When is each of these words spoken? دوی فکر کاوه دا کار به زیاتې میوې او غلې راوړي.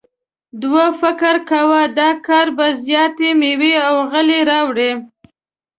دوی 0.61 0.87
فکر 1.01 1.35
کاوه 1.49 1.83
دا 1.97 2.09
کار 2.27 2.47
به 2.57 2.67
زیاتې 2.85 3.29
میوې 3.41 3.73
او 3.87 3.95
غلې 4.11 4.39
راوړي. 4.49 4.91